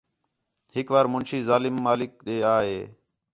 ہِک 0.73 0.87
وار 0.93 1.05
مُنشی 1.11 1.39
ظالم 1.49 1.75
مالک 1.85 2.11
ݙے 2.25 2.35
آ 2.53 2.55
ہے 2.67 2.79